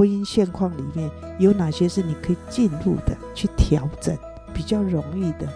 [0.00, 4.16] 婚姻现况里面有哪些是你可以进入的，去调整
[4.54, 5.46] 比较容易的。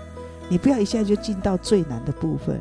[0.51, 2.61] 你不要一下就进到最难的部分，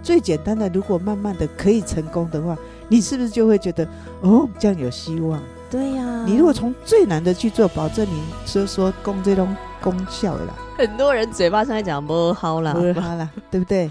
[0.00, 3.84] 最简单的，如果慢慢的可以成功的话，你是不是就会觉得
[4.20, 5.42] 哦，这样有希望？
[5.68, 10.54] 对呀，你如果从最难的去做，保证你说说功这种功效的啦。
[10.78, 13.90] 很多人嘴巴上在讲不好啦，不好啦，对不对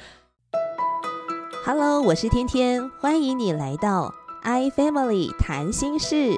[1.66, 4.14] ？Hello，我是天天，欢迎你来到
[4.44, 6.32] i Family 谈心事，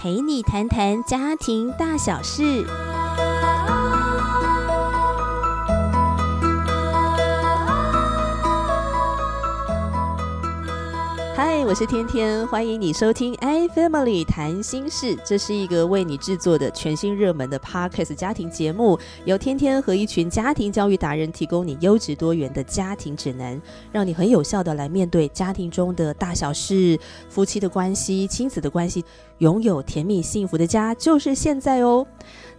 [0.00, 2.64] 陪你谈谈家庭大小事。
[11.38, 29.04] 嗨，我是天天，欢迎你收听《i Family 谈心事》，这是一个为你制作的全新热门的 Podcast 家庭节目，由天天和一群家庭教育达人提供你优质多元的家庭指南，让你很有效的来面对家庭中的大小事，夫妻的关系、亲子的关系。
[29.38, 32.04] 拥有甜蜜幸福的家就是现在哦。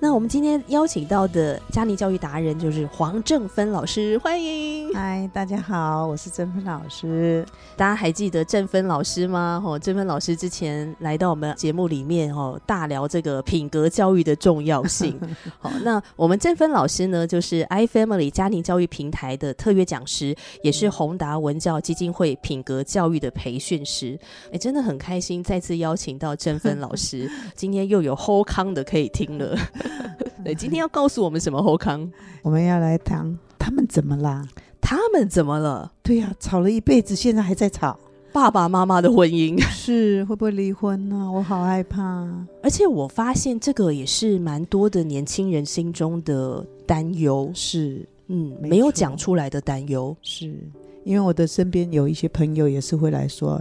[0.02, 4.94] 那我们今天邀请到的家庭教育达人就是黄正芬老师，欢迎。
[4.94, 7.46] 嗨，大家好，我是正芬老师。
[7.76, 9.62] 大家还记得正芬老师吗？
[9.66, 15.20] 哦，正芬老师之前来到我们节目里面哦，大聊这个品格教育的重要性。
[15.60, 24.18] 好，那我们正芬老师呢，就是 iFamily 家庭教育平台的特约讲师，也是宏达文教基金会品格教育的培训师。
[24.54, 26.80] 哎，真的很开心，再次邀请到正芬。
[26.80, 29.58] 老师， 今天又有后康的可以听了。
[30.44, 32.10] 对，今天要告诉我们什么后康？
[32.42, 34.48] 我们要来谈他们怎么啦？
[34.82, 35.92] 他们怎么了？
[36.02, 38.00] 对呀，吵了一辈子，现在还在吵。
[38.32, 41.30] 爸爸妈妈的婚姻 是会不会离婚呢？
[41.32, 42.28] 我好害怕。
[42.62, 47.52] 而且我发现这个也是蛮多的年轻人心中的担忧。
[47.56, 50.16] 是，嗯，没有讲出来的担忧。
[50.22, 50.54] 是
[51.04, 53.60] 因为我的身边有一些朋友也是会来说。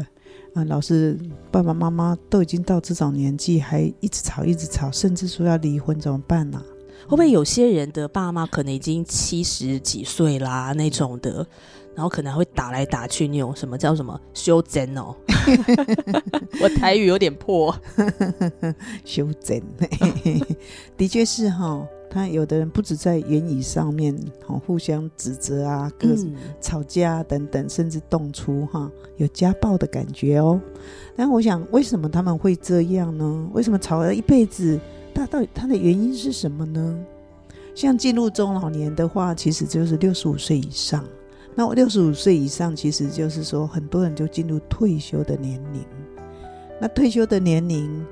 [0.55, 1.19] 啊，老是，
[1.51, 6.63] 爸爸妈妈都已经到这种年纪，还一直吵，一直吵，甚至说要离婚，怎么办呢？
[7.05, 11.47] 会不会有些人的爸妈可能已经七十几岁啦那种的，
[11.95, 15.15] 然后可能会打来打去那种什么叫什么修真哦？
[16.61, 17.75] 我台语有点破，
[19.05, 19.63] 修真，
[20.97, 21.87] 的确是哈。
[22.11, 26.09] 他有的人不止在言语上面，好互相指责啊，各
[26.61, 30.61] 吵架等等，甚至动粗哈，有家暴的感觉哦。
[31.15, 33.49] 但我想，为什么他们会这样呢？
[33.53, 34.81] 为什么吵了一辈子？
[35.15, 36.99] 他到底他的原因是什么呢？
[37.75, 41.05] 像进入中老年的话，其实就是六十五岁以上。
[41.55, 45.85] 那我六十五岁以上，其实就是说很多人就进入退休的年龄。
[46.81, 48.05] 那退休的年龄。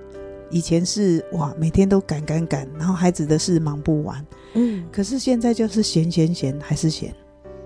[0.50, 4.24] 以前是哇，每天都赶赶赶，然后孩子的事忙不完。
[4.54, 7.14] 嗯，可是现在就是闲闲闲还是闲，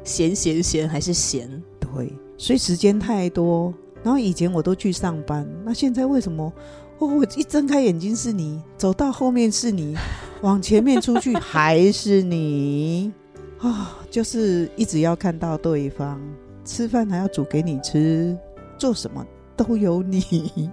[0.04, 1.48] 闲闲闲还是闲。
[1.78, 3.72] 对，所以时间太多。
[4.02, 6.52] 然后以前我都去上班，那现在为什么？
[6.98, 9.96] 哦，我一睁开眼睛是你，走到后面是你，
[10.42, 13.12] 往前面出去 还是你
[13.58, 13.98] 啊？
[14.10, 16.20] 就是一直要看到对方，
[16.64, 18.36] 吃饭还要煮给你吃，
[18.78, 19.24] 做什么
[19.56, 20.70] 都有你。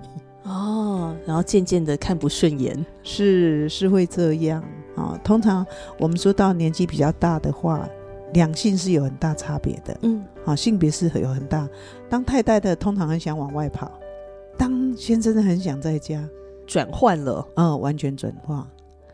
[0.48, 4.64] 哦，然后渐渐的看不顺眼，是是会这样
[4.96, 5.20] 啊。
[5.24, 5.66] 通常
[6.00, 7.88] 我们说到年纪比较大的话，
[8.34, 9.98] 两性是有很大差别的。
[10.04, 11.68] 嗯，啊，性别是有很大。
[12.10, 13.92] 当太太的通常很想往外跑，
[14.58, 16.24] 当先生的很想在家，
[16.66, 18.66] 转换了，嗯，完全转化。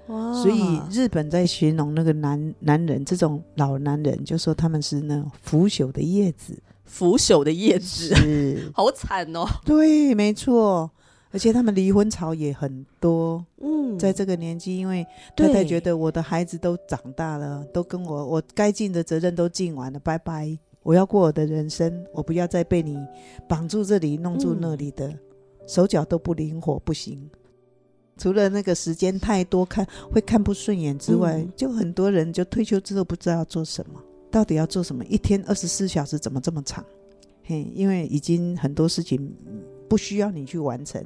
[0.08, 0.34] 哇！
[0.34, 9.46] 所以日本在形容那个男男人，这种老男人，就说他们是那种腐朽的叶子，腐朽的叶子，是 好惨哦。
[9.66, 10.92] 对，没错。
[11.34, 15.04] 而且他们离婚潮也很多，嗯，在这个年纪，因为
[15.36, 23.00] 太太觉得我的孩子都长大了，都跟我我该尽的责任都尽完了，拜拜，我要过我的人生，我不要再被你
[23.50, 25.12] 绑住这里，弄住那里的，
[25.66, 27.28] 手脚都不灵活，不行。
[28.16, 35.04] 除了那个时间太多看会看不顺眼之外，就很多人就退休之后不知道要做什么，到底要做什么？
[35.06, 36.86] 一天二十四小时怎么这么长？
[37.44, 39.36] 嘿，因为已经很多事情。
[39.94, 41.00] 不需要你去完成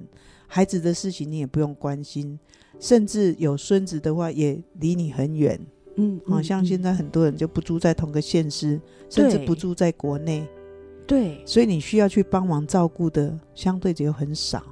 [0.47, 2.39] 孩子的事情，你也不用关心，
[2.79, 5.59] 甚至有孙子的话也离你很远。
[5.97, 8.79] 嗯，好像现在很多人就不住在同个县市，
[9.09, 10.47] 甚至不住在国内。
[11.05, 14.63] 对，所以你需要去帮忙照顾的相对就很少，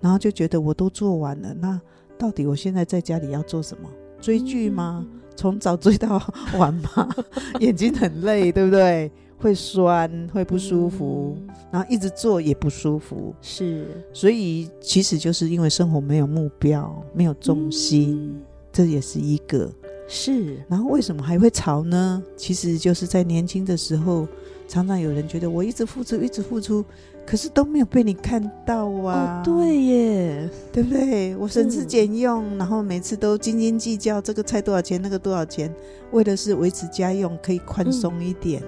[0.00, 1.80] 然后就觉得我都做完了，那
[2.18, 3.88] 到底我现在在家里要做什么？
[4.20, 5.06] 追剧吗？
[5.36, 6.20] 从早追到
[6.58, 7.08] 晚吗？
[7.60, 9.08] 眼睛很累，对不对？
[9.42, 11.36] 会酸，会不舒服，
[11.72, 18.40] 然后一直做也不舒服，是，所以其实就是因为生活没有目标，没有重心，
[18.72, 19.68] 这也是一个
[20.06, 20.56] 是。
[20.68, 22.22] 然后为什么还会吵呢？
[22.36, 24.28] 其实就是在年轻的时候，
[24.68, 26.84] 常常有人觉得我一直付出，一直付出，
[27.26, 29.42] 可是都没有被你看到啊！
[29.44, 31.34] 对耶，对不对？
[31.36, 35.74] 我省吃俭用，然后每次都斤斤计较，这个菜多少钱，那个多少钱，
[36.12, 38.62] 为的是维持家用可以宽松一点。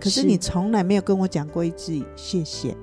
[0.00, 2.74] 可是你从来没有跟我讲过一句谢谢，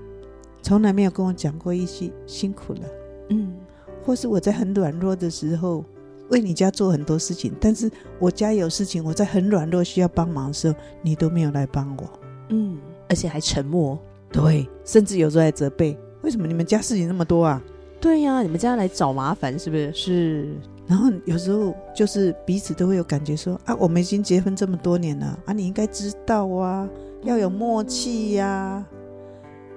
[0.62, 2.82] 从来没有跟我讲过一句辛苦了。
[3.30, 3.56] 嗯，
[4.04, 5.84] 或是我在很软弱的时候
[6.30, 12.04] 为你家做很多事情，但是我家有事情，我在很软弱需要帮忙的时候，你都没有来帮我。
[12.50, 12.78] 嗯，
[13.10, 13.98] 而且还沉默。
[14.32, 17.62] 对，甚至有时候还责备，为什么你们家事情那么多啊？
[18.00, 19.92] 对呀，你们家来找麻烦是不是？
[19.94, 20.56] 是。
[20.86, 26.88] 然后有时候就是彼此都会有感觉说啊，我们已经结婚这么多年了啊，你应该知道啊，
[27.24, 28.86] 要有默契呀。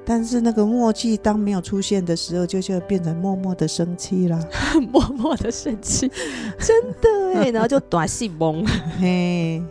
[0.04, 4.44] 但是那个默契当没有出现的时候，就就变成默默的生气啦，
[4.92, 6.10] 默默的生气，
[6.58, 8.66] 真的哎，然后就短戏懵
[8.98, 9.62] 嘿，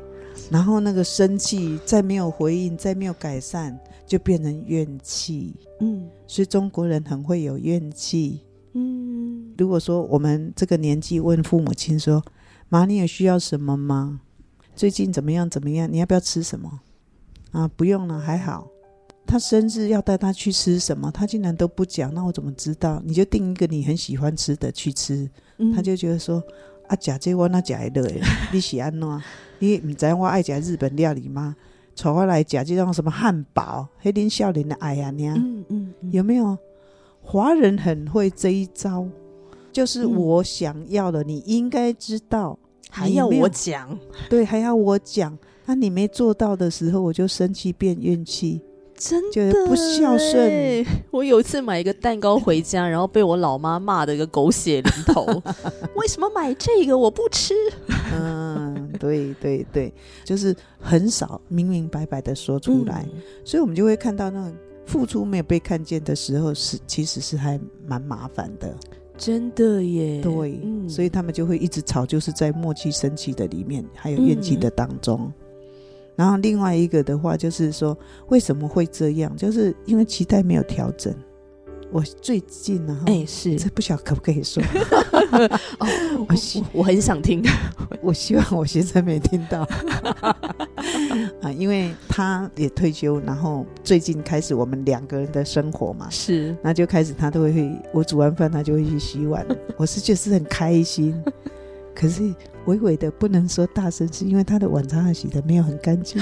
[0.49, 3.77] 然后那个生气再没有回应，再没有改善。
[4.07, 8.41] 就变成怨气，嗯，所以中国人很会有怨气，
[8.73, 9.53] 嗯。
[9.55, 12.23] 如果说我们这个年纪问父母亲说
[12.69, 14.21] ：“妈，你有需要什么吗？
[14.75, 15.47] 最近怎么样？
[15.47, 15.87] 怎么样？
[15.93, 16.79] 你要不要吃什么？”
[17.51, 18.67] 啊，不用了，还好。
[19.25, 23.01] 他生日要带他去吃什么，他竟然都不讲，那我怎么知道？
[23.05, 25.29] 你就定一个你很喜欢吃的去吃，
[25.75, 26.43] 他就觉得说
[26.89, 28.11] ：“啊，假这我那假的，
[28.51, 29.21] 你喜安喏？
[29.59, 31.55] 你唔知我爱食日本料理吗？”
[31.93, 36.57] 坐我来假这种什么汉堡、黑林笑脸的哎呀娘，嗯嗯，有没有？
[37.21, 39.05] 华人很会这一招，
[39.71, 42.57] 就是我想要的，你应该知道，
[42.89, 43.99] 还要我讲，
[44.29, 45.37] 对，还要我讲。
[45.69, 48.59] 那你没做到的时候，我就生气变怨气。
[48.97, 50.83] 真的不孝顺。
[51.11, 55.27] 我有一次买一个蛋糕回家，然后被我老妈骂的一个狗血淋头。
[55.95, 56.97] 为什么买这个？
[56.97, 57.53] 我不吃。
[58.11, 59.93] 嗯，对对对，
[60.25, 63.07] 就是很少明明白白的说出来，
[63.45, 64.57] 所以我们就会看到那种
[64.87, 68.75] 付出没有被看见的时候，是其实是还蛮麻烦的。
[69.15, 70.19] 真的耶。
[70.19, 75.31] 对，所以他们就会一直吵，就是在默契生气的里面，还有怨气的当中。
[76.19, 79.33] 然后另外一个的话，就是说为什么会这样？
[79.37, 81.15] 就是因为期待没有调整。
[81.93, 84.61] 我最近呢，哎，是这不晓得可不可以说？
[85.79, 85.87] 哦，
[86.27, 87.41] 我希我很想听，
[88.03, 89.61] 我希望我先生没听到
[91.41, 99.45] 啊，因为他也退休，然后最近开始我们两个人的生活嘛，是，那就开始他都会我煮完饭，他就会去洗碗，
[99.77, 101.15] 我是就是很开心，
[101.95, 102.35] 可是。
[102.69, 106.21] 微微的不能说大声，是因为他的碗茶洗的没有很干净。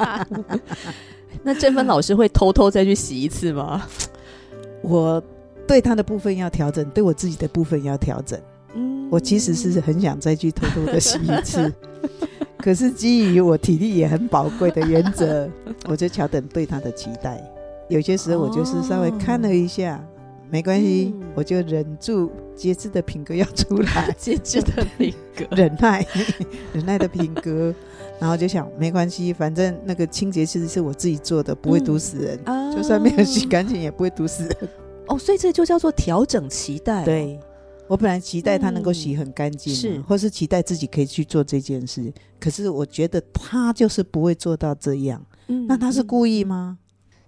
[1.44, 3.86] 那郑芬老师会偷偷再去洗一次吗？
[4.82, 5.22] 我
[5.66, 8.40] 对他的部分要调整，对我自己的部分要调整。
[8.74, 11.72] 嗯，我其实是很想再去偷偷的洗一次，
[12.58, 15.48] 可是基于我体力也很宝贵的原则，
[15.86, 17.40] 我就调整对他的期待。
[17.88, 20.02] 有些时候我就是稍微看了一下。
[20.50, 26.04] 没关系，我就忍住节制的品格要出来， 节制的品格， 忍耐，
[26.74, 27.72] 忍耐的品格，
[28.20, 32.38] 然后就想没关系，反正那个清洁其实是我自己做的，不会毒死人，
[32.74, 34.68] 就算没有洗干净也不会毒死人。
[35.06, 37.04] 哦，所以这就叫做调整期待。
[37.04, 37.38] 对，
[37.86, 45.24] 我本来期待他能够洗很干净，是，或是期待自己可以去做这件事，可是我觉得他就是不会做到这样。
[45.46, 46.76] 嗯，那他是故意吗？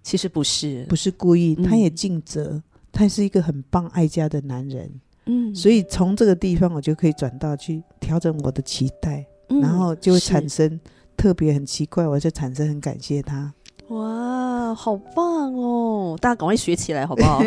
[0.02, 2.62] 其实不是，不是故意，他也尽责。
[2.92, 4.90] 他是一个很棒爱家的男人，
[5.26, 10.78] 嗯，所以从这个地方我就可以转到去调整我的期待，然后就会产生
[11.16, 13.52] 特别很奇怪，我就产生很感谢他。
[13.88, 16.16] 哇，好棒哦！
[16.20, 17.42] 大家赶快学起来好不好？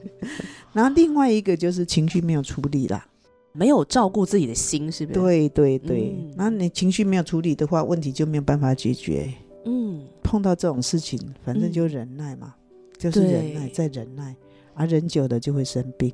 [0.72, 3.06] 然后另外一个就是情绪没有处理啦，
[3.52, 5.20] 没有照顾自己的心，是不是？
[5.20, 9.32] 对对对，那你情绪没有处理的话，问题就没有办法解决。
[9.66, 12.54] 嗯，碰到这种事情，反正就忍耐嘛，
[12.98, 14.34] 就是忍耐再忍耐。
[14.78, 16.12] 而忍久了就会生病。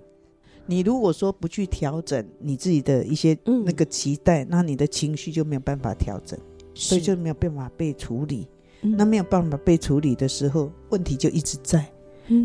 [0.67, 6.39] 你如果说不去调整你自己的一些那个期待，那你的情绪就没有办法调整，
[6.75, 8.47] 所以就没有办法被处理。
[8.81, 11.87] 那没有办法被处理的时候，问题就一直在。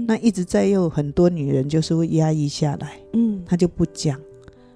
[0.06, 3.00] 那一直在，又很多女人就是会压抑下来。
[3.14, 4.20] 嗯，她就不讲。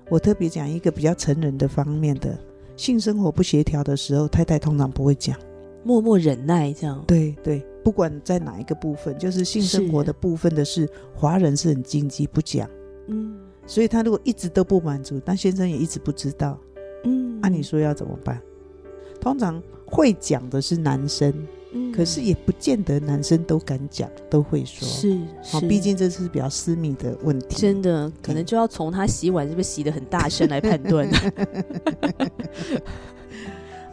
[0.10, 2.38] 我特别讲一个比较成人的方面的
[2.76, 5.38] 性生活不协调的时候，太太通常不会讲，
[5.84, 7.04] 默默忍耐这样。
[7.08, 7.66] 对对。
[7.84, 12.70] 不管在哪一个部分，就是性生活的部分的是，华人是很禁忌不讲。
[13.08, 16.60] 嗯，所以他如果一直都不满足，但先生也一直不知道。
[17.04, 18.42] 嗯，按你说要怎么办？
[19.20, 21.34] 通常会讲的是男生，
[21.74, 24.88] 嗯，可是也不见得男生都敢讲，都会说。
[24.88, 27.56] 是，好，毕竟这是比较私密的问题。
[27.56, 31.08] 真的，可能就要从他洗碗是不是洗的很大声来判断。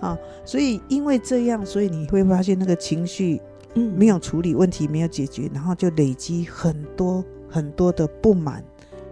[0.00, 3.40] 啊， 所以因为这样，所以你会发现那个情绪。
[3.74, 8.64] 嗯，没有处理问题，没有解决，然后就累积很多很多的不满、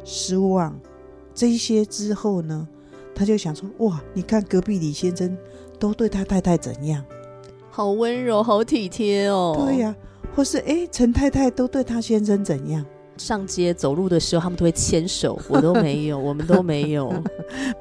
[0.08, 0.78] 失望，
[1.34, 2.66] 这一些之后呢，
[3.12, 5.36] 他就想说：哇，你看隔壁李先生
[5.80, 7.04] 都对他太太怎样，
[7.68, 9.54] 好温柔，好体贴哦。
[9.66, 9.94] 对呀，
[10.34, 12.86] 或是哎，陈太太都对他先生怎样？
[13.16, 17.12] 上街走路的时候，他们都会牵手，我都没有， 我们都没有。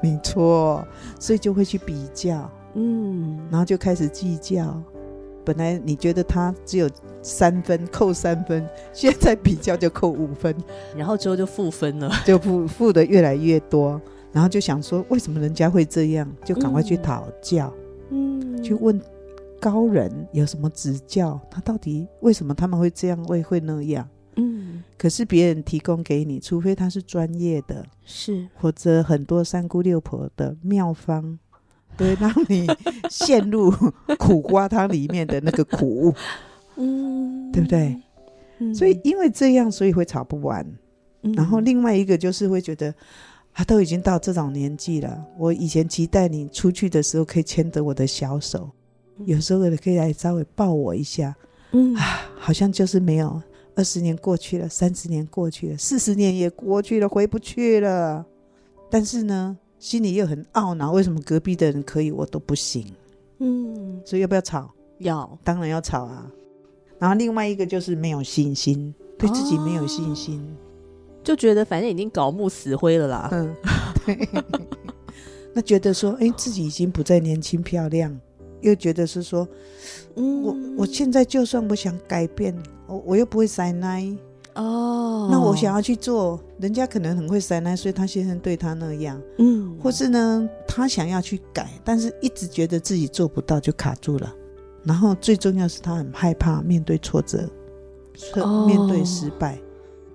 [0.01, 0.83] 没错，
[1.19, 4.81] 所以就会去比较，嗯，然后就开始计较。
[5.45, 6.89] 本来你觉得他只有
[7.21, 10.55] 三分，扣三分，现在比较就扣五分，
[10.97, 14.01] 然后之后就负分了， 就负负的越来越多。
[14.31, 16.29] 然后就想说，为什么人家会这样？
[16.43, 17.73] 就赶快去讨教，
[18.09, 18.99] 嗯，去问
[19.61, 24.05] 高人有什么指教，他到底为什么他们会这样，会会那样？
[24.35, 31.39] 嗯，可是别人提供给你，除非他是专业的，是或者很多三姑六婆的妙方，
[31.97, 32.67] 对，让你
[33.09, 33.71] 陷入
[34.17, 36.13] 苦瓜汤里面的那个苦，
[36.75, 37.95] 嗯，对不对？
[38.73, 40.65] 所以因为这样，所以会吵不完。
[41.33, 42.93] 然后另外一个就是会觉得，
[43.53, 48.69] 他都已经到这种年纪了，我以前期待你出去的时候可以牵着我的小手，
[49.25, 51.35] 有时候可以来稍微抱我一下，
[51.71, 53.41] 嗯啊，好像就是没有。
[53.77, 58.25] 二十年过去了，三十年过去了，四十年也过去了，回不去了。
[58.89, 62.91] 但是呢，心里又很懊恼，为什么隔壁的人可以，我都不行？
[63.37, 64.73] 嗯，所以要不要吵？
[64.97, 66.27] 要，当然要吵啊。
[66.97, 70.43] 然后另外一个就是没有信心，对自己没有信心，
[71.23, 73.29] 就觉得反正已经搞木死灰了啦。
[73.31, 73.55] 嗯，
[74.07, 74.27] 对。
[75.53, 78.19] 那觉得说，哎，自己已经不再年轻漂亮，
[78.61, 79.47] 又觉得是说，
[80.15, 82.57] 嗯，我我现在就算我想改变。
[82.87, 84.03] 我我又不会塞奶
[84.55, 94.33] 哦，那我想要去做，人家可能很会塞奶，所以他先生对他那样，嗯，或是呢，他想要去改，但是一直觉得自己做不到，就卡住了。
[94.83, 97.49] 然后最重要是他很害怕面对挫折，
[98.65, 99.59] 面对失败。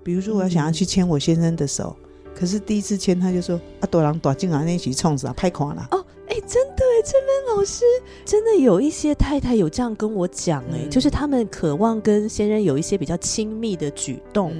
[0.03, 1.95] 比如说，我要想要去牵我先生的手，
[2.33, 5.87] 可是第一次牵他就说：“啊，多郎多进啊，那起冲死，拍垮了。”
[6.31, 7.83] 哎，真的哎，这边老师
[8.23, 14.53] 真的有一些太太有这样跟我讲哎，就是他们渴望跟先生有一些比较亲密的举动，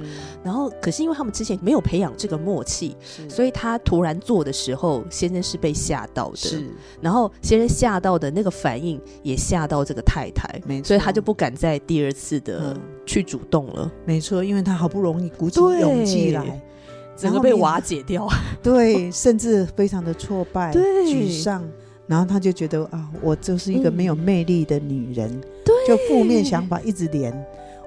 [0.44, 2.94] 然后可是因为他们之前没有培养这个默契，
[3.26, 12.76] 所以他突然做的时候，先生是被吓到的，是，然后先生吓到的那个反应也吓到这个太太，没错，所以他就不敢再第二次的
[13.06, 16.62] 去主动了，没错，因为他好不容易鼓起勇气来。
[17.22, 18.28] 整个被瓦解掉，
[18.62, 21.62] 对，甚至非常的挫败、沮丧，
[22.06, 27.32] 然后他就觉得啊，我就是一个没有魅力的女人，对，就负面想法一直连，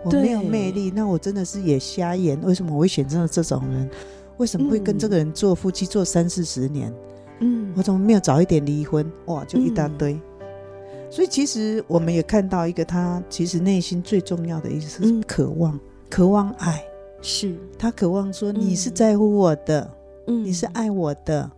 [0.04, 3.89] 我没有魅力，那我真的是也瞎眼，为什么我会选择这种人？
[4.38, 6.94] 为什么会跟这个人做夫妻做三四十年？
[7.39, 9.06] 嗯，我怎么没有早一点离婚？
[9.25, 10.20] 哇，就一大堆。
[11.10, 16.84] 所以其实我们也看到一个，他其实内心最重要的意思是渴望，渴望爱。
[17.25, 17.58] 是。
[17.77, 19.91] 他渴望说你是在乎我的，
[20.27, 21.51] 嗯，你是爱我的，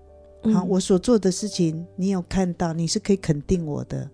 [0.53, 4.09] 好，我所做的事情你有看到，你是可以肯定我的，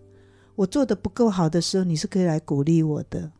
[0.56, 3.32] 我做的不够好的时候，你是可以来鼓励我的，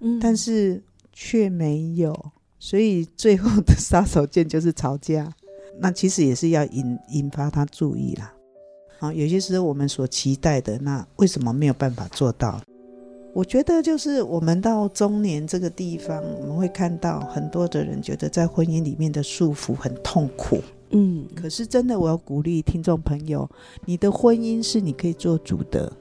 [0.00, 0.82] 嗯，但是
[1.12, 5.30] 却没有，所以最后的杀手锏就是吵架，
[5.78, 8.32] 那其实也是要引引发他注意啦，
[8.98, 12.60] 好，有些时候我们所期待的，那为什么没有办法做到？
[13.34, 20.58] 我觉得就是我们到中年这个地方，我们会看到很多的人觉得在婚姻里面的束缚很痛苦。
[20.90, 23.48] 嗯，可是真的，我要鼓励听众朋友，
[23.84, 25.92] 你的婚姻是你可以做主的，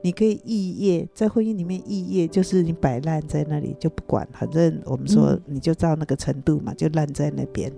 [0.00, 7.70] 你可以异业，在婚姻里面异业就是你摆烂在那里就不管，反正我们说你就到那个程度嘛，就烂在那边。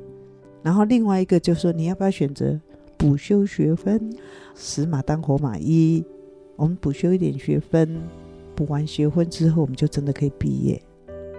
[0.63, 2.61] 然后另外一个就是说，你要不要选择
[2.99, 4.15] 补修学分，
[4.55, 6.05] 死马当活马医，
[6.57, 7.99] 我们补修一点学分。
[8.61, 10.79] 补完学分之后，我们就真的可以毕业。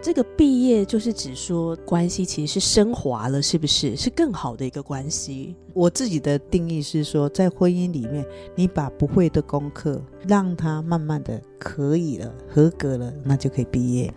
[0.02, 3.96] 这个毕业就是指说关系其实是升华了，是不是？
[3.96, 5.56] 是更好的一个关系。
[5.76, 8.26] 我自己的定义是说，在婚姻里面，
[8.56, 14.12] 你把不会的功课让他慢慢的可以了，合格了，那就可以毕业。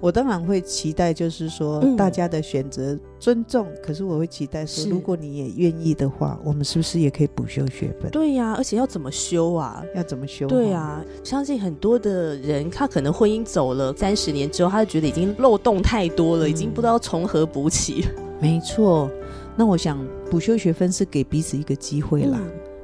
[0.00, 3.66] 我当然会期待，就是说大家的选择尊重。
[3.82, 8.10] 可是我会期待说，如果你也愿意的话，我们是不是也可以补修学分？
[8.10, 9.84] 对呀，而且要怎么修啊？
[9.94, 10.46] 要怎么修？
[10.46, 18.06] 对啊，相信很多的人，他可能婚姻走了三十年之后，他就觉得已经漏洞太多了，已经不知道从何补起。
[18.40, 19.10] 没错，
[19.54, 22.40] 那我想补修学分是给彼此一个机会啦，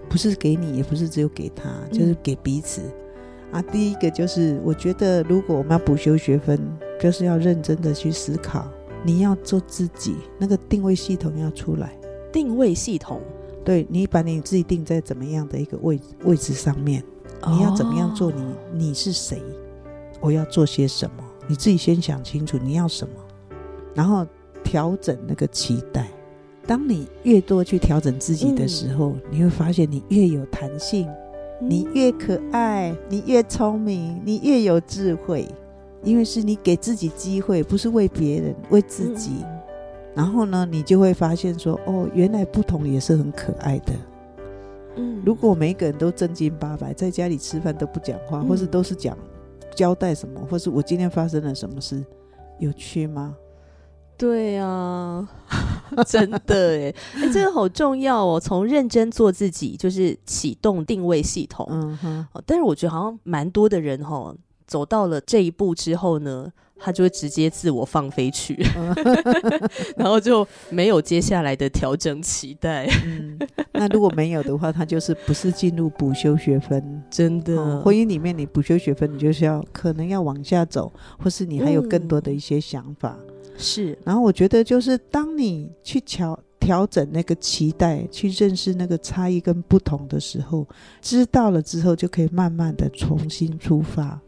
[0.08, 2.82] 不是给你，也不是只有给他，就是给彼此。
[3.52, 6.60] 啊，第一个就是，我觉得如果我们要补修学分，
[7.00, 8.66] 就是要认真的去思考，
[9.04, 11.92] 你要做自己，那个定位系统要出来。
[12.32, 13.20] 定位系统，
[13.64, 17.02] 对你把你自己定在怎么样的一个位位置上面，
[17.46, 18.30] 你要怎么样做？
[18.30, 19.40] 你你是谁？
[20.20, 21.24] 我要做些什么？
[21.46, 23.14] 你自己先想清楚你要什么，
[23.94, 24.26] 然后
[24.64, 26.08] 调整那个期待。
[26.66, 31.08] 当你越多去调整自己的时候，你会发现你越有弹性，
[31.60, 35.46] 你越可爱，你越聪明，你越有智慧。
[36.02, 39.44] 因为是你给自己机会，不是为别人，为自己。
[40.14, 43.92] 然后呢，你就会发现说，哦，原来不同也是很可爱的。
[44.96, 49.18] 嗯，如果每个人都正经八百，在家里吃饭都不讲话，或是都是讲
[49.74, 52.04] 交代什么，或是我今天发生了什么事，
[52.60, 53.36] 有趣吗？
[54.16, 55.28] 对呀，
[56.06, 58.40] 真的哎，哎，这个好重要哦。
[58.40, 61.66] 从认真做自己，就是启动定位系统。
[61.70, 64.34] 嗯哼，但是我觉得好像蛮多的人哈，
[64.66, 66.52] 走到了这一步之后呢。
[66.78, 68.54] 他就会直接自我放飞去，
[69.96, 72.86] 然后就没有接下来的调整期待。
[73.06, 73.38] 嗯，
[73.72, 77.02] 那如果没有的话，他就是不是进入补修学分？
[77.10, 83.16] 真的，婚姻里面你补修学分，你就是要可能要往下走，或是你还有更多的一些想法。
[83.56, 90.66] 是，然后我觉得就是当你去调调整那个期待，去认识那个差异跟不同的时候，
[91.00, 94.20] 知道了之后，就可以慢慢的重新出发。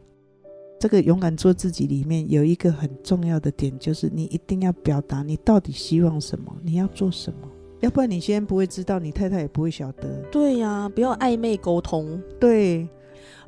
[0.80, 7.48] 这个勇敢做自己里面有一个很重要的点，就是你一定要表达你到底希望什么，你要做什么，
[7.80, 10.22] 要不然你先不会知道，你太太也不会晓得。
[10.30, 12.22] 对呀，不要暧昧沟通。
[12.38, 12.88] 对，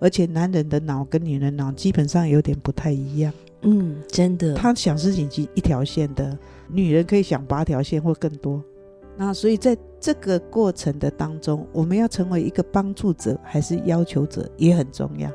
[0.01, 3.33] 而且男人的脑跟女人脑基本上有点不太一样。
[3.63, 4.55] 嗯，真的。
[4.55, 8.61] 他想事情是一条线的，女人可以想八条线或更多。
[9.17, 15.31] 那所以在这个过程的当中，我们要成为一个帮助者还是要求者也很重要。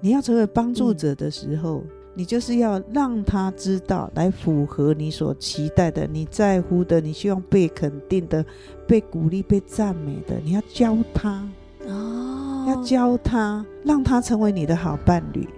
[0.00, 1.82] 你要成为帮助者的时候，
[2.14, 8.42] 你就是要让他知道，来符合你所期待的、你在乎的、你希望被肯定的、
[8.86, 10.38] 被鼓励、被赞美的。
[10.42, 11.46] 你要教他
[11.86, 12.29] 哦，
[12.66, 15.48] 要教他，让他成为你的好伴侣。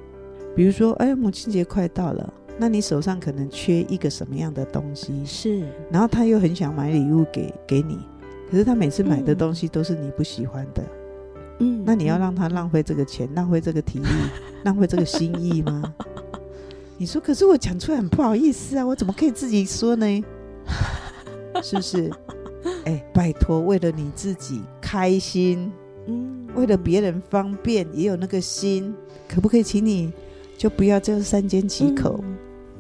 [0.55, 5.25] 比如说，哎，母亲节快到了，那你手上可能缺一个什么样的东西？
[5.25, 7.99] 是，然后他又很想买礼物给给你，
[8.51, 10.85] 可是他每次买的东西都是你不喜欢的。
[11.61, 14.07] 嗯，那你要让他浪费这个钱，浪费这个体力，
[14.65, 15.83] 浪费这个心意吗？
[16.99, 20.25] 你说，可是我讲出来很不好意思啊，我怎么可以自己说呢？
[21.63, 22.11] 是不是？
[22.85, 25.73] 哎，拜托，为了你自己开心，
[26.07, 28.95] 嗯，为了别人方便，也有那个心，
[29.29, 30.13] 可不可以请你
[30.57, 32.23] 就不要这样三缄其口，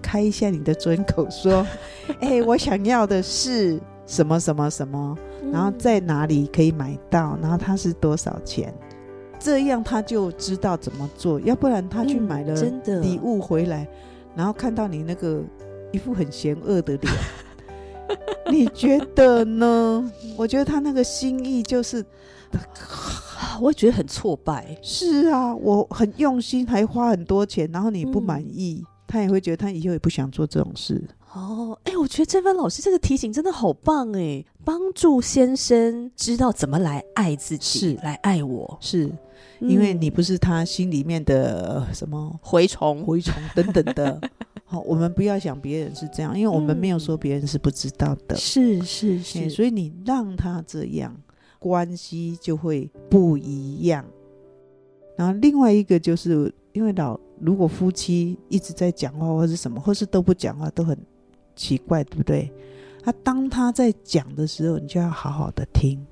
[0.00, 1.66] 开一下你的尊口，说，
[2.20, 5.16] 哎，我想要的是什么什么什么。
[5.52, 7.36] 然后在哪里可以买到？
[7.42, 8.72] 然后他是多少钱？
[9.38, 11.40] 这样他就知道怎么做。
[11.40, 12.54] 要不然他去买了
[13.00, 13.86] 礼物回来，
[14.36, 15.42] 然后看到你那个
[15.90, 17.12] 一副很嫌恶的脸，
[18.50, 20.12] 你觉得呢？
[20.36, 22.04] 我觉得他那个心意就是，
[23.60, 24.76] 我觉得很挫败。
[24.82, 31.02] 是啊，我很用心，还花很多钱，然后你不满意，他也会觉得他以后也不想做这种事。
[31.34, 39.10] 哦，哎，我觉得郑芬老师这个提醒真的好棒哎，帮助先生知道怎么来爱自己，是来爱我，是
[39.60, 44.20] 因为你不是他心里面的什么蛔虫、蛔虫 等等的。
[44.64, 51.14] 好，我们不要想别人是这样，因为我们没有说别人是不知道的，是是是，所以你让他这样，
[51.62, 54.04] 关系就会不一样。
[55.16, 60.98] 然后另外一个就是因为老如果夫妻一直在讲话或是什么，或是都不讲话，都很。
[61.54, 62.50] 奇怪，对不对？
[63.04, 66.02] 他当他在讲的时候，你就要好好的听，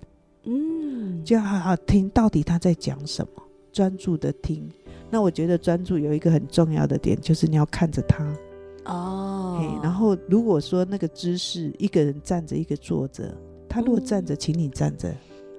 [0.44, 4.68] 嗯，就要好好听到底他在讲什么，专注的听。
[5.08, 8.36] 那我觉得专注有一个很重要的点，就是你要看着他
[8.84, 9.80] 哦。
[9.82, 13.34] 然后如果说那个姿势，一个人站着，一个坐着，
[13.66, 15.10] 他如果站着，请你站着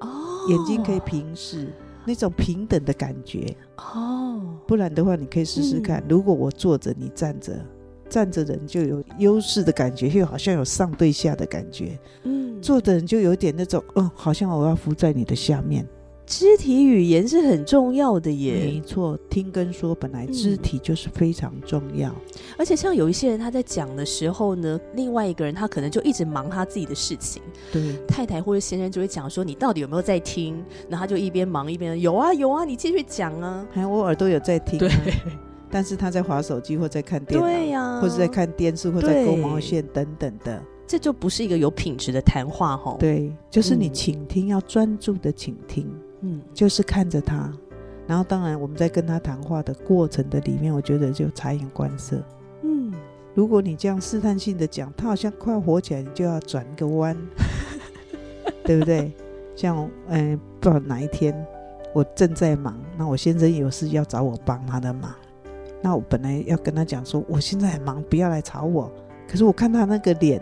[0.02, 1.68] 哦，眼睛可以平视，
[2.06, 4.42] 那种平等的感觉哦。
[4.68, 7.54] 不然的话，你可以试试看，如果我坐着，你站着。
[8.10, 11.98] 站着人就有优势的感觉，又好像有上对下的感觉。
[12.24, 15.88] 嗯，坐的人就有点那种，嗯，好像我要伏在你的下面。
[16.32, 22.10] 肢体语言是很重要的耶，没错，听跟说本来肢体就是非常重要。
[22.58, 27.42] 而且像有一些人他在讲的时候呢，另外一个人他可能就一直忙他自己的事情。
[27.70, 30.56] 对，太太或者先生就会讲说：“你到底有没有在听？”
[30.88, 33.68] 然后他就一边忙一边有啊有啊，你继续讲啊。
[33.70, 34.80] 还有我耳朵有在听。
[34.80, 34.90] 对。
[35.70, 37.40] 但是他在划手机，或在看电
[37.74, 42.98] 脑，或者在看电视，或在勾毛线等等的，这就不是一个有品质的谈话哈。
[43.00, 45.90] 对，就是你倾听，要专注的倾听，
[46.22, 47.52] 嗯，就是看着他，
[48.08, 52.22] 然后当然我们在跟他谈话的过程的里面，我觉得就察言观色，
[52.64, 52.94] 嗯，
[53.34, 57.18] 如果你这样试探性的讲，他好像快要火起来，你就要转个弯，
[58.64, 59.12] 对不对？
[59.56, 61.36] 像嗯，不知道哪一天
[61.94, 65.14] 我正在忙，那我先生有事要找我帮他的忙。
[65.82, 68.92] 那我本来要跟他讲说，我现在很忙，不要来吵我。
[69.28, 70.42] 可是我看他那个脸，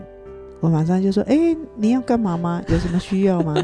[0.60, 2.62] 我马上就说：“哎，你要干嘛吗？
[2.68, 3.56] 有什么需要吗？”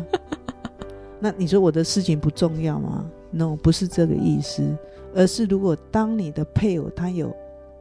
[1.19, 4.77] 那你说我的事情不重要吗？No，不是这个意思，
[5.15, 7.35] 而是如果当你的配偶他有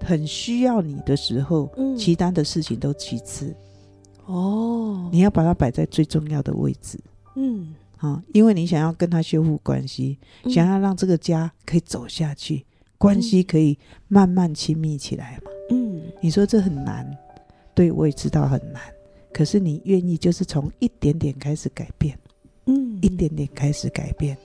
[0.03, 3.55] 很需要你的时候，嗯，其他的事情都其次。
[4.25, 6.97] 哦，你要把它摆在最重要的位置。
[7.35, 10.17] 嗯，好，因为你想要跟他修复关系，
[10.49, 12.65] 想要让这个家可以走下去，
[12.97, 15.51] 关系可以慢慢亲密起来嘛。
[15.71, 17.05] 嗯，你说这很难，
[17.73, 18.81] 对我也知道很难，
[19.33, 22.17] 可是你愿意就是从一点点开始改变。
[22.65, 24.37] 嗯，一点点开始改变，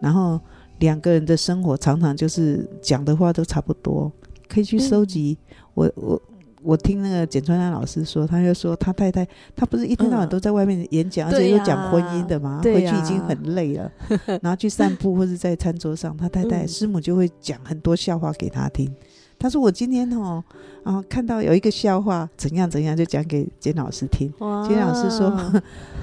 [0.00, 0.40] 然后
[0.78, 4.10] 两个人的生活常常就是讲的话都差不多，
[4.48, 5.36] 可以去收集。
[5.74, 6.22] 我我
[6.62, 13.90] 我听那个简川安老师说，他就说他太太，他不是一天到晚都在外面演讲，而且又讲婚姻的嘛，回去已经很累了，
[14.42, 18.92] 然后去散步或者在餐桌上，他太太师母就会讲很多笑话给他听。
[19.38, 20.42] 他说我今天哦，
[20.82, 24.32] 啊看到有一个笑话怎样怎样，就讲给简老师听。
[24.68, 25.32] 简老师说。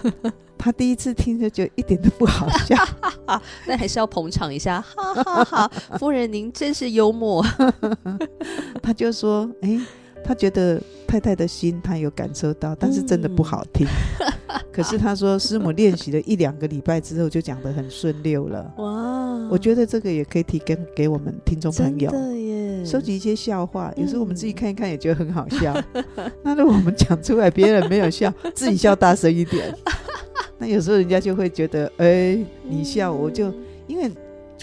[0.58, 2.76] 他第一次听就觉得一点都不好笑，
[3.67, 5.71] 那还是要捧场一下，哈哈哈！
[6.00, 7.45] 夫人您真是幽默。
[8.82, 9.80] 他就说：“哎，
[10.24, 13.86] 他觉得太太的心他有感受到，但是真的不好听。
[14.71, 18.74] 可是他说师母练习了一两个礼拜之后就讲得很顺溜了。
[18.78, 19.48] 哇！
[19.52, 22.10] 我觉得这个也可以提供给我们听众朋友，
[22.86, 25.76] 收集一些笑话，有时候我们自己看一看也觉得很好笑。
[26.43, 29.74] 那如果我们讲出来，别人没有笑， 自己笑大声一点。
[30.58, 33.54] ”那有时候人家就会觉得，哎，你笑我就，
[33.88, 34.10] 因为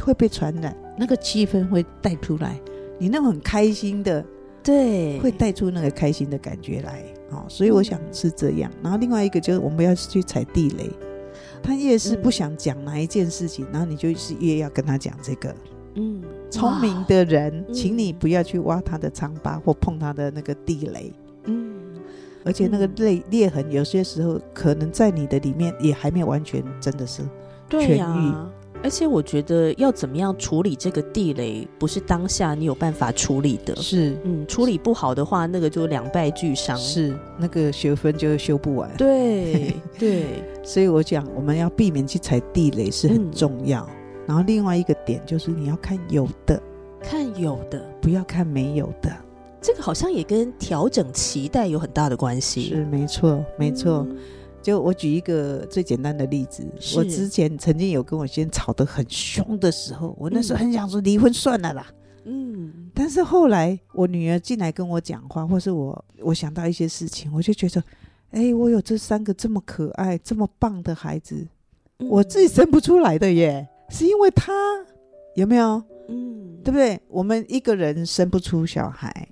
[0.01, 2.59] 会被传染，那个气氛会带出来，
[2.99, 4.25] 你那种很开心的，
[4.63, 8.71] 对，会带出那个开心的感觉来，哦，所以我想是这样。
[8.83, 10.89] 然后另外一个就是我们要去踩地雷，
[11.63, 15.55] 他越是不想讲哪一件事情，然后你就是越要跟他讲这个。
[15.95, 21.13] 嗯，聪明的人，请你不要去挖他的疮疤或碰他的那个地雷。
[21.45, 21.75] 嗯。
[22.45, 27.23] 而且那个裂裂痕，有些时候可能在你的里面也还没有完全真的是
[27.71, 28.35] 痊愈。
[28.83, 33.77] 而且我觉得要怎么样处理这个地雷，不是当下你有办法处理的。
[33.77, 36.77] 是，嗯，处理不好的话，那个就两败俱伤。
[36.77, 38.91] 是，那个学分就修不完。
[38.97, 43.89] 对对， 所以我讲我们要避免去踩地雷是很重要。
[44.27, 46.63] 然后另外一个点就是你要看有的，
[47.01, 49.11] 看有的，不要看没有的。
[49.61, 52.63] 这个好像也跟调整期待有很大的关系。
[52.69, 54.07] 是没错，没错。
[54.61, 56.65] 就我举一个最简单的例子，
[56.97, 61.87] 我之前曾经有跟我先吵得很凶的时候，我那时候很想说离婚算了啦。
[62.25, 62.91] 嗯。
[62.95, 67.83] 但是后来我女儿进来跟我讲话，或是我我想到一些事情，我就觉得，
[68.31, 71.45] 哎，我有这三个这么可爱、这么棒的孩子，
[71.99, 74.53] 我自己生不出来的耶，是因为他
[75.37, 75.81] 有没有？
[76.09, 76.99] 嗯，对不对？
[77.09, 79.29] 我们一个人生不出小孩。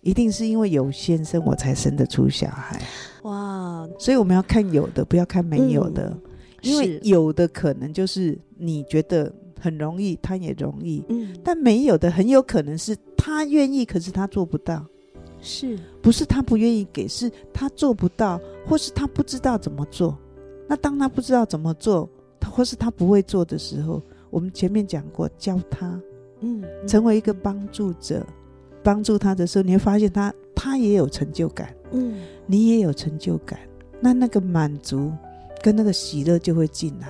[0.00, 2.80] 一定是因为有先生，我才生得出小孩。
[3.24, 3.86] 哇！
[3.98, 6.16] 所以我们要看有的，不要看没有的。
[6.62, 9.30] 因为有的可能就是你觉得
[9.60, 11.04] 很容易，他也容易。
[11.08, 11.36] 嗯。
[11.44, 14.86] 但没有的很有可能是他愿意，可是他做不到。
[15.40, 17.06] 是不是他不愿意给？
[17.06, 20.16] 是他做不到，或是他不知道怎么做。
[20.68, 22.08] 那当他不知道怎么做，
[22.46, 26.00] 或是他不会做的时候，我们前面讲过，教他，
[26.40, 28.24] 嗯，成为一个帮助者。
[28.80, 33.58] 帮助他的时候，你会发现他他也有成就感，嗯，你也有成就感，
[34.00, 35.12] 那那个满足
[35.60, 37.08] 跟那个喜乐就会进来，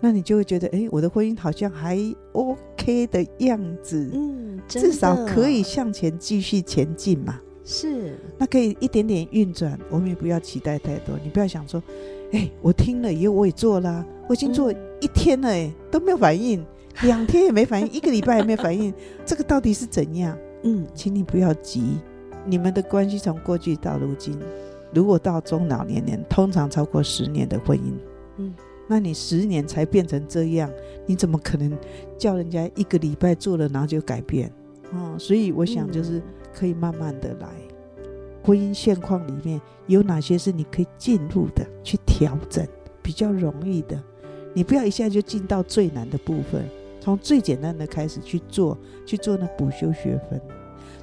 [0.00, 1.98] 那你就会觉得，哎，我的婚姻好像还
[2.32, 11.82] OK 的样子，嗯，至少可以向前继续前进嘛，是，那可以一点点运转，我们也不要期待太多，你不要想说，
[12.32, 16.64] 哎，我听了以后我也做啦，我已经做一天了，哎，都没有反应，
[17.02, 18.90] 两天也没反应， 一个礼拜也没反应，
[19.26, 20.34] 这个到底是怎样？
[20.62, 21.98] 嗯，请你不要急。
[22.46, 24.34] 你们的关系从过去到如今，
[24.94, 27.92] 如果到中老年年，通常超过十年的婚姻，
[28.38, 28.54] 嗯，
[28.88, 30.70] 那你十年才变成这样，
[31.04, 31.70] 你怎么可能
[32.16, 34.50] 叫人家一个礼拜做了然后就改变？
[34.92, 36.22] 哦，所以我想就是
[36.54, 37.48] 可以慢慢的来。
[38.42, 42.66] 婚姻现况里面有哪些是你可以进入的，去调整
[43.02, 44.00] 比较容易的？
[44.54, 46.64] 你不要一下就进到最难的部分。
[47.00, 50.40] 从最简单的开始去做，去做那补修学分。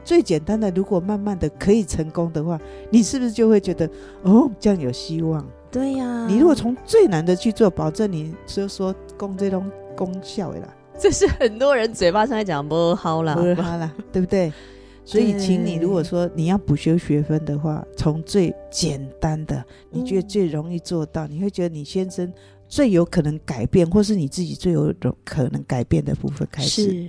[0.04, 2.60] 最简单的，如果慢慢的可以成功的话，
[2.92, 3.90] 你是不是就会觉得
[4.24, 5.46] 哦，这样有希望？
[5.72, 6.28] 对呀。
[6.28, 10.68] 你如果从最难的去做，保证你就说功这种功效的啦。
[11.00, 14.52] 这是很多人嘴巴上在讲不好了，不好了，对不对？
[15.06, 22.32] 所以，请你如果说你要补修学分的话，从最简单的，你觉得最容易做到，你会觉得你先生。
[22.68, 24.92] 最有可能改变，或是你自己最有
[25.24, 27.08] 可能改变的部分开始。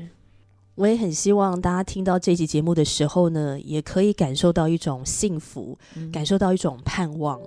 [0.75, 5.77] 我也很希望大家听到这期节目的时候呢，也可以感受到一种幸福，
[6.13, 7.41] 感受到一种盼望。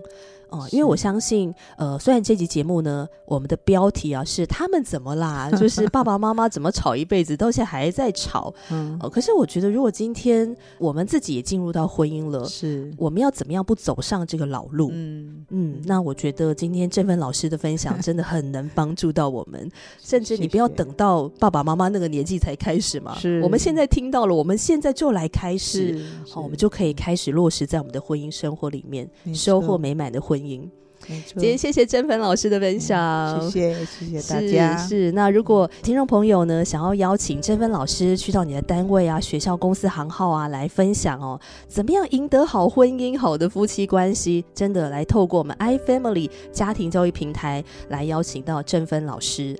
[0.50, 14.90] 哦，因为我相信，呃，虽然这集节目呢，我们的标题啊是他们怎么啦，就是爸爸妈妈怎么吵一辈子，到现在还在吵， 嗯，哦，可是我觉得，如果今天我们自己也进入到婚姻了，是，我们要怎么样不走上这个老路？
[14.92, 19.70] 嗯嗯，那我觉得今天郑芬老师的分享真的很能帮助到我们，
[20.02, 30.38] 甚至你不要等到爸爸妈妈那个年纪才开始嘛，是，我们现在听到了，我们现在就来开始，好，我们就可以开始落实在我们的婚姻生活里面，收获美满的婚。
[30.39, 34.75] 今天谢谢甄粉老师的分享，谢谢谢谢大家。
[34.75, 44.43] 是那如果听众朋友呢，想要邀请甄粉老师去到你的单位啊、学校、公司、行号啊来分享哦，怎么样赢得好婚姻、好的夫妻关系？
[44.54, 49.58] 真的来透过我们 iFamily 家庭教育平台来邀请到甄芬老师。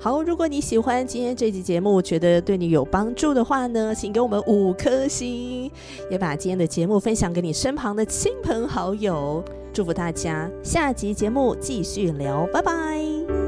[0.00, 5.70] 好，如果你喜欢今天这集节目，觉得对你有帮助的话呢，请给我们五颗星，
[6.10, 9.44] 也把今天的节目分享给你身旁的亲朋好友。
[9.78, 13.47] 祝福大家，下集节目继续聊，拜拜。